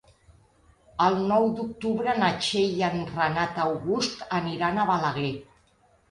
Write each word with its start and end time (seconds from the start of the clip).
El 1.07 1.17
nou 1.31 1.43
d'octubre 1.57 2.15
na 2.23 2.29
Txell 2.45 2.73
i 2.79 2.81
en 2.87 2.97
Renat 3.09 3.59
August 3.65 4.23
aniran 4.39 4.81
a 4.81 4.87
Balaguer. 4.91 5.31